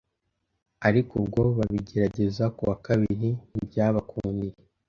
[0.87, 4.55] Ariko ubwo babigeragezaga ku wa kabiri ntibyabakundiye.